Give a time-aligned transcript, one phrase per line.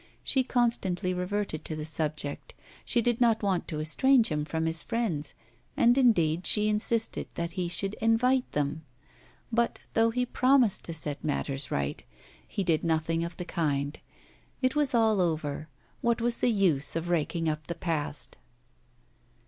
[0.23, 4.81] She constantly reverted to the subject; she did not want to estrange him from his
[4.81, 5.35] friends,
[5.77, 8.83] and indeed she insisted that he should invite them.
[9.51, 12.03] But, though he promised to set matters right,
[12.47, 13.99] he did nothing of the kind.
[14.59, 15.69] It was all over;
[16.01, 18.37] what was the use of raking up the past?